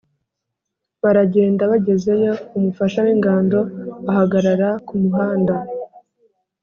[1.01, 3.59] Baragenda, bagezeyo umufasha w’ingando
[4.11, 5.55] ahagarara ku muhanda